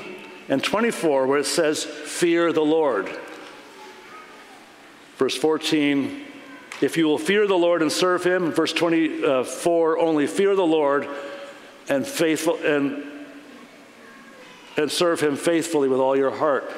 [0.50, 3.10] and 24, where it says, Fear the Lord.
[5.18, 6.26] Verse 14,
[6.82, 11.08] if you will fear the Lord and serve him, verse 24, only fear the Lord
[11.88, 13.12] and faithful and
[14.78, 16.70] and serve him faithfully with all your heart.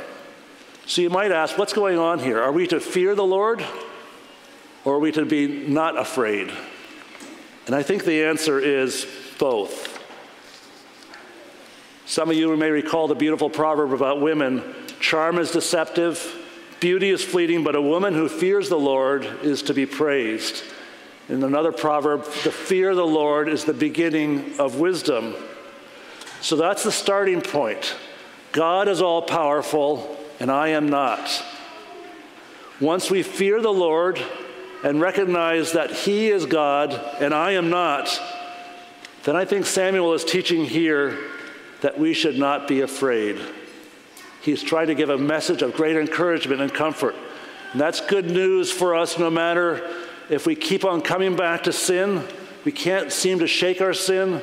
[0.88, 2.42] So you might ask, what's going on here?
[2.42, 3.64] Are we to fear the Lord
[4.86, 6.50] or are we to be not afraid?
[7.66, 9.06] And I think the answer is
[9.38, 10.02] both.
[12.06, 14.64] Some of you may recall the beautiful proverb about women
[15.02, 16.36] charm is deceptive,
[16.80, 20.64] beauty is fleeting, but a woman who fears the Lord is to be praised.
[21.28, 25.36] In another proverb, the fear of the Lord is the beginning of wisdom.
[26.40, 27.94] So that's the starting point.
[28.54, 31.44] God is all powerful, and I am not.
[32.80, 34.22] Once we fear the Lord
[34.84, 38.22] and recognize that He is God and I am not,
[39.24, 41.18] then I think Samuel is teaching here
[41.82, 43.40] that we should not be afraid.
[44.42, 47.16] He's trying to give a message of great encouragement and comfort.
[47.72, 49.90] And that's good news for us no matter
[50.30, 52.24] if we keep on coming back to sin,
[52.64, 54.42] we can't seem to shake our sin.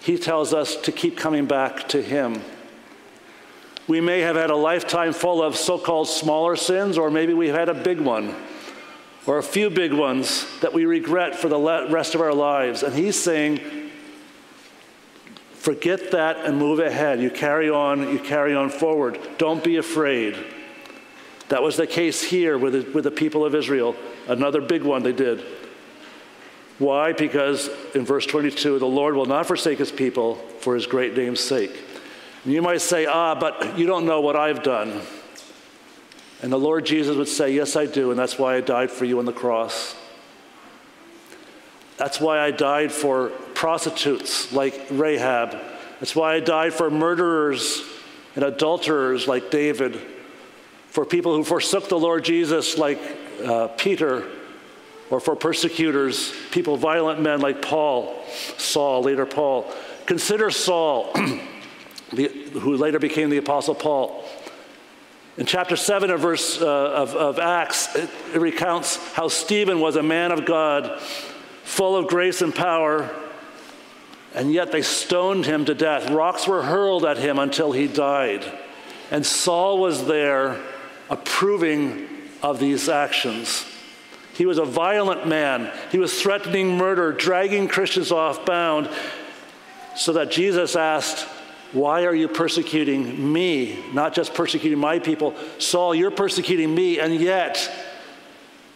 [0.00, 2.42] He tells us to keep coming back to Him.
[3.88, 7.54] We may have had a lifetime full of so called smaller sins, or maybe we've
[7.54, 8.34] had a big one,
[9.26, 11.58] or a few big ones that we regret for the
[11.90, 12.82] rest of our lives.
[12.82, 13.60] And He's saying,
[15.54, 17.22] forget that and move ahead.
[17.22, 19.18] You carry on, you carry on forward.
[19.38, 20.36] Don't be afraid.
[21.48, 23.96] That was the case here with the, with the people of Israel.
[24.26, 25.42] Another big one they did.
[26.78, 27.14] Why?
[27.14, 31.40] Because in verse 22, the Lord will not forsake his people for his great name's
[31.40, 31.84] sake.
[32.48, 35.02] And you might say, ah, but you don't know what I've done.
[36.40, 39.04] And the Lord Jesus would say, Yes, I do, and that's why I died for
[39.04, 39.94] you on the cross.
[41.98, 45.58] That's why I died for prostitutes like Rahab.
[46.00, 47.82] That's why I died for murderers
[48.34, 50.00] and adulterers like David,
[50.86, 52.98] for people who forsook the Lord Jesus like
[53.44, 54.26] uh, Peter
[55.10, 58.24] or for persecutors, people, violent men like Paul,
[58.56, 59.70] Saul, later Paul.
[60.06, 61.12] Consider Saul,
[62.10, 64.24] who later became the Apostle Paul.
[65.36, 69.94] In chapter 7 of, verse, uh, of, of Acts, it, it recounts how Stephen was
[69.94, 71.00] a man of God,
[71.62, 73.08] full of grace and power,
[74.34, 76.10] and yet they stoned him to death.
[76.10, 78.44] Rocks were hurled at him until he died.
[79.10, 80.60] And Saul was there
[81.08, 82.08] approving
[82.42, 83.64] of these actions.
[84.34, 85.72] He was a violent man.
[85.90, 88.88] He was threatening murder, dragging Christians off bound,
[89.96, 91.26] so that Jesus asked,
[91.72, 93.84] Why are you persecuting me?
[93.92, 95.34] Not just persecuting my people.
[95.58, 97.70] Saul, you're persecuting me, and yet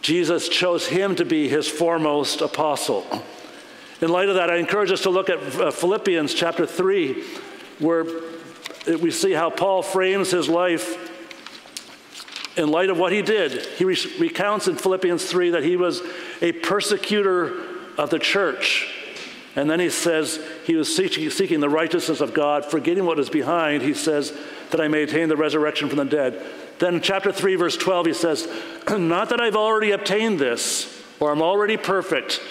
[0.01, 3.05] Jesus chose him to be his foremost apostle.
[4.01, 7.23] In light of that, I encourage us to look at uh, Philippians chapter 3,
[7.79, 8.05] where
[8.85, 11.09] we see how Paul frames his life
[12.57, 13.65] in light of what he did.
[13.77, 16.01] He recounts in Philippians 3 that he was
[16.41, 17.63] a persecutor
[17.97, 18.91] of the church.
[19.55, 23.29] And then he says he was seeking, seeking the righteousness of God, forgetting what is
[23.29, 23.81] behind.
[23.81, 24.33] He says
[24.71, 26.45] that I may attain the resurrection from the dead.
[26.79, 28.47] Then, chapter 3, verse 12, he says,
[28.89, 32.41] Not that I've already obtained this, or I'm already perfect,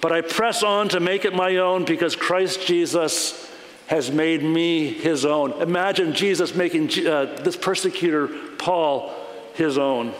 [0.00, 3.50] but I press on to make it my own because Christ Jesus
[3.86, 5.52] has made me his own.
[5.62, 8.28] Imagine Jesus making uh, this persecutor,
[8.58, 9.14] Paul,
[9.54, 10.14] his own.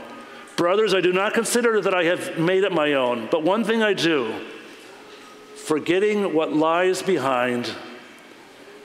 [0.56, 3.82] Brothers, I do not consider that I have made it my own, but one thing
[3.82, 4.46] I do,
[5.64, 7.72] forgetting what lies behind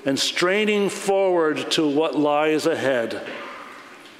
[0.05, 3.21] and straining forward to what lies ahead,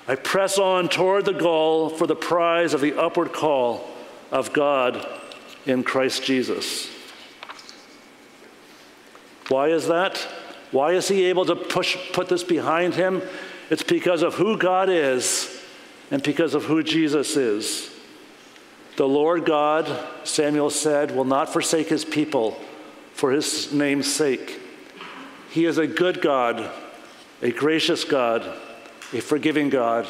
[0.08, 3.90] I press on toward the goal for the prize of the upward call
[4.30, 5.08] of God
[5.66, 6.90] in Christ Jesus.
[9.48, 10.18] Why is that?
[10.72, 13.22] Why is he able to push, put this behind him?
[13.70, 15.64] It's because of who God is
[16.12, 17.90] and because of who Jesus is.
[19.00, 19.88] The Lord God,
[20.26, 22.60] Samuel said, will not forsake his people
[23.14, 24.60] for his name's sake.
[25.52, 26.70] He is a good God,
[27.42, 28.44] a gracious God,
[29.14, 30.06] a forgiving God.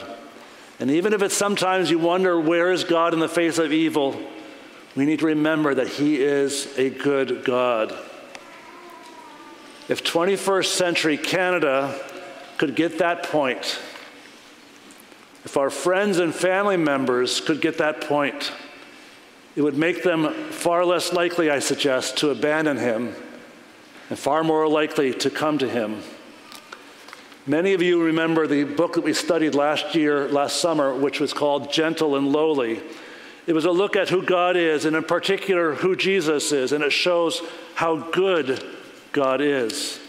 [0.79, 4.19] And even if it's sometimes you wonder, where is God in the face of evil?
[4.95, 7.91] We need to remember that He is a good God.
[9.87, 11.95] If 21st century Canada
[12.57, 13.79] could get that point,
[15.45, 18.51] if our friends and family members could get that point,
[19.55, 23.15] it would make them far less likely, I suggest, to abandon him
[24.09, 26.01] and far more likely to come to him.
[27.45, 31.33] Many of you remember the book that we studied last year, last summer, which was
[31.33, 32.81] called Gentle and Lowly.
[33.47, 36.83] It was a look at who God is, and in particular, who Jesus is, and
[36.83, 37.41] it shows
[37.73, 38.63] how good
[39.11, 39.99] God is.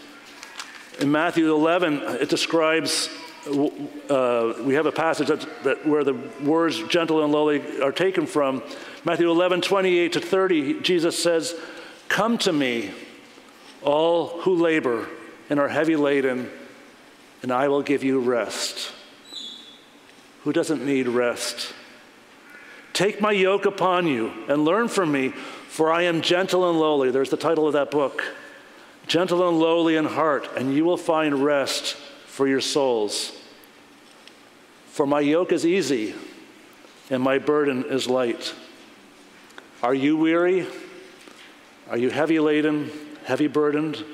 [0.99, 3.09] In Matthew 11, it describes
[3.47, 6.13] uh, we have a passage that, that where the
[6.43, 8.61] words gentle and lowly are taken from.
[9.03, 11.55] Matthew 11, 28 to 30, Jesus says,
[12.07, 12.91] Come to me,
[13.81, 15.07] all who labor
[15.49, 16.49] and are heavy laden,
[17.41, 18.91] and I will give you rest.
[20.43, 21.73] Who doesn't need rest?
[22.93, 27.09] Take my yoke upon you and learn from me, for I am gentle and lowly.
[27.09, 28.23] There's the title of that book.
[29.07, 31.97] Gentle and lowly in heart, and you will find rest
[32.31, 33.33] for your souls.
[34.87, 36.15] For my yoke is easy
[37.09, 38.55] and my burden is light.
[39.83, 40.65] Are you weary?
[41.89, 42.89] Are you heavy laden,
[43.25, 44.05] heavy burdened?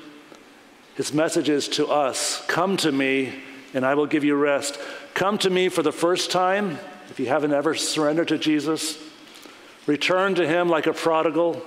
[0.96, 3.34] His message is to us Come to me,
[3.72, 4.80] and I will give you rest.
[5.14, 6.76] Come to me for the first time,
[7.10, 8.98] if you haven't ever surrendered to Jesus.
[9.86, 11.62] Return to Him like a prodigal.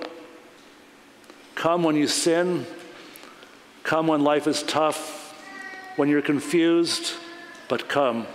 [1.54, 2.66] Come when you sin.
[3.84, 5.21] Come when life is tough
[5.96, 7.14] when you're confused,
[7.68, 8.26] but come.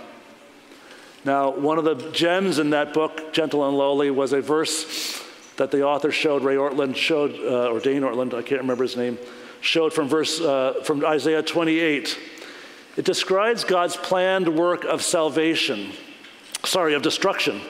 [1.24, 5.22] Now, one of the gems in that book, Gentle and Lowly, was a verse
[5.56, 8.96] that the author showed, Ray Ortlund showed, uh, or Dane Ortlund, I can't remember his
[8.96, 9.18] name,
[9.60, 12.18] showed from verse uh, from Isaiah 28.
[12.96, 15.92] It describes God's planned work of salvation,
[16.64, 17.60] sorry, of destruction,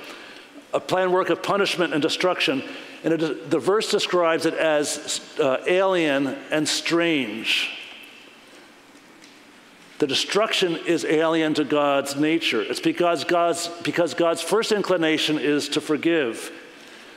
[0.74, 2.62] a planned work of punishment and destruction.
[3.04, 7.77] And it, the verse describes it as uh, alien and strange.
[9.98, 12.62] The destruction is alien to God's nature.
[12.62, 16.52] It's because God's, because God's first inclination is to forgive.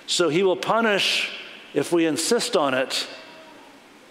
[0.07, 1.31] So he will punish
[1.73, 3.07] if we insist on it,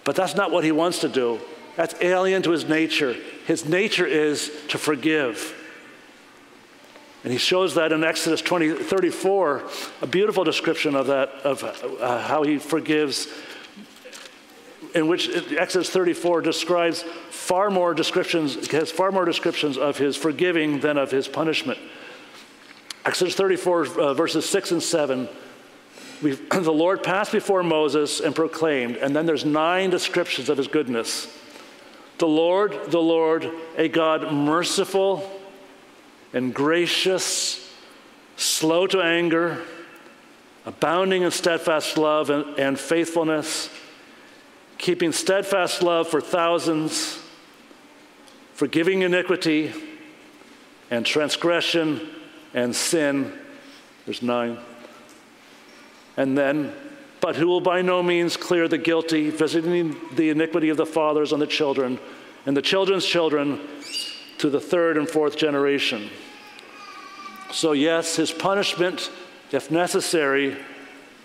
[0.04, 1.40] but that's not what he wants to do.
[1.76, 3.16] That's alien to his nature.
[3.46, 5.56] His nature is to forgive.
[7.22, 9.68] And he shows that in Exodus 20, 34,
[10.00, 13.26] a beautiful description of that, of uh, how he forgives
[14.94, 20.80] in which Exodus 34 describes far more descriptions, has far more descriptions of his forgiving
[20.80, 21.78] than of his punishment.
[23.04, 25.28] Exodus 34, uh, verses 6 and 7,
[26.22, 31.34] the Lord passed before Moses and proclaimed, and then there's nine descriptions of his goodness.
[32.18, 35.30] The Lord, the Lord, a God merciful
[36.34, 37.72] and gracious,
[38.36, 39.62] slow to anger,
[40.66, 43.70] abounding in steadfast love and, and faithfulness
[44.80, 47.18] keeping steadfast love for thousands,
[48.54, 49.72] forgiving iniquity
[50.90, 52.08] and transgression
[52.54, 53.30] and sin.
[54.06, 54.58] There's nine.
[56.16, 56.72] And then,
[57.20, 61.34] but who will by no means clear the guilty, visiting the iniquity of the fathers
[61.34, 62.00] on the children,
[62.46, 63.60] and the children's children
[64.38, 66.08] to the third and fourth generation.
[67.52, 69.10] So, yes, his punishment,
[69.52, 70.56] if necessary,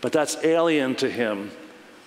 [0.02, 1.52] but that's alien to him.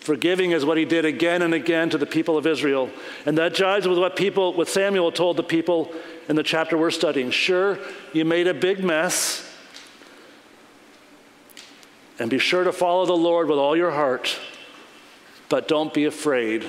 [0.08, 2.88] Forgiving is what he did again and again to the people of Israel.
[3.26, 5.92] And that jives with what people, Samuel told the people
[6.30, 7.30] in the chapter we're studying.
[7.30, 7.78] Sure,
[8.14, 9.46] you made a big mess.
[12.18, 14.34] And be sure to follow the Lord with all your heart.
[15.50, 16.64] But don't be afraid.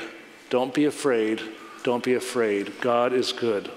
[0.49, 1.41] Don't be afraid.
[1.83, 2.81] Don't be afraid.
[2.81, 3.71] God is good.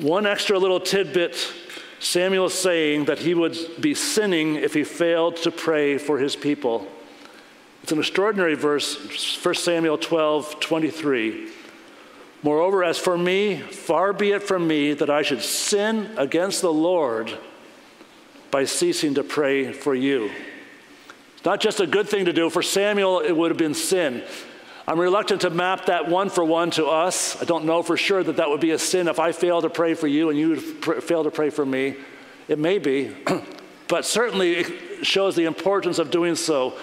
[0.00, 1.52] One extra little tidbit
[1.98, 6.86] Samuel saying that he would be sinning if he failed to pray for his people.
[7.82, 11.48] It's an extraordinary verse, 1 Samuel 12, 23.
[12.44, 16.72] Moreover, as for me, far be it from me that I should sin against the
[16.72, 17.36] Lord
[18.52, 20.30] by ceasing to pray for you.
[21.34, 22.50] It's not just a good thing to do.
[22.50, 24.22] For Samuel, it would have been sin.
[24.86, 27.40] I'm reluctant to map that one for one to us.
[27.40, 29.70] I don't know for sure that that would be a sin if I fail to
[29.70, 31.96] pray for you and you fail to pray for me.
[32.46, 33.16] It may be,
[33.88, 36.76] but certainly it shows the importance of doing so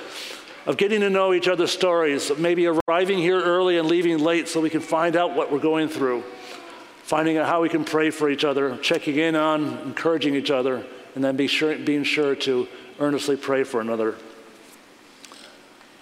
[0.66, 4.48] of getting to know each other's stories, of maybe arriving here early and leaving late
[4.48, 6.24] so we can find out what we're going through,
[7.04, 10.86] finding out how we can pray for each other, checking in on, encouraging each other,
[11.16, 12.68] and then be sure, being sure to
[13.00, 14.16] earnestly pray for another.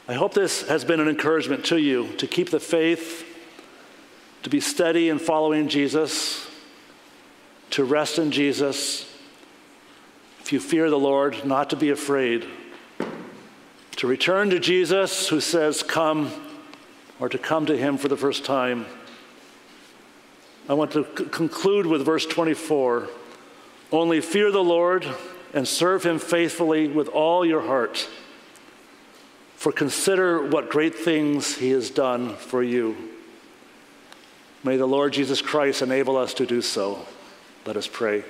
[0.07, 3.25] I hope this has been an encouragement to you to keep the faith,
[4.43, 6.49] to be steady in following Jesus,
[7.71, 9.03] to rest in Jesus,
[10.39, 12.47] if you fear the Lord, not to be afraid,
[13.97, 16.31] to return to Jesus who says, Come,
[17.19, 18.85] or to come to him for the first time.
[20.69, 23.09] I want to c- conclude with verse 24
[23.91, 25.07] Only fear the Lord
[25.53, 28.07] and serve him faithfully with all your heart.
[29.55, 32.95] For consider what great things he has done for you.
[34.63, 37.05] May the Lord Jesus Christ enable us to do so.
[37.65, 38.23] Let us pray.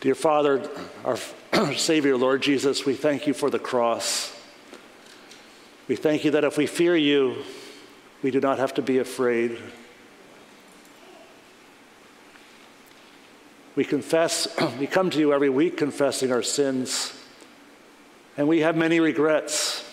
[0.00, 0.68] Dear Father,
[1.04, 1.18] our
[1.76, 4.34] Savior, Lord Jesus, we thank you for the cross.
[5.86, 7.44] We thank you that if we fear you,
[8.22, 9.58] we do not have to be afraid.
[13.76, 14.48] We confess,
[14.78, 17.12] we come to you every week confessing our sins,
[18.38, 19.84] and we have many regrets.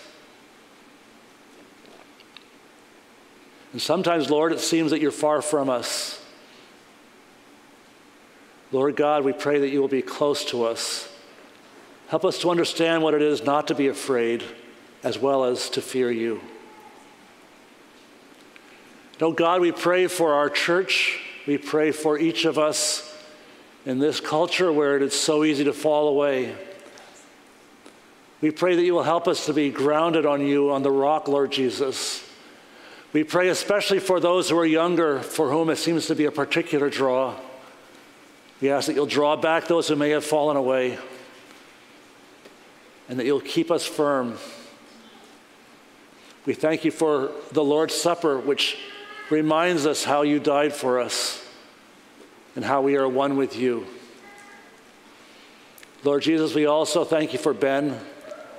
[3.72, 6.24] And sometimes, Lord, it seems that you're far from us.
[8.72, 11.09] Lord God, we pray that you will be close to us.
[12.10, 14.42] Help us to understand what it is not to be afraid,
[15.04, 16.40] as well as to fear you.
[19.20, 21.20] Oh God, we pray for our church.
[21.46, 23.16] We pray for each of us
[23.86, 26.56] in this culture where it is so easy to fall away.
[28.40, 31.28] We pray that you will help us to be grounded on you, on the rock,
[31.28, 32.28] Lord Jesus.
[33.12, 36.32] We pray especially for those who are younger, for whom it seems to be a
[36.32, 37.36] particular draw.
[38.60, 40.98] We ask that you'll draw back those who may have fallen away
[43.10, 44.38] and that you'll keep us firm.
[46.46, 48.78] We thank you for the Lord's Supper, which
[49.30, 51.44] reminds us how you died for us
[52.54, 53.84] and how we are one with you.
[56.04, 58.00] Lord Jesus, we also thank you for Ben.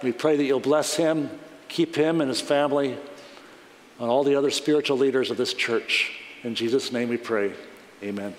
[0.04, 1.30] We pray that you'll bless him,
[1.70, 2.98] keep him and his family,
[4.00, 6.12] and all the other spiritual leaders of this church.
[6.44, 7.54] In Jesus' name we pray.
[8.04, 8.36] Amen.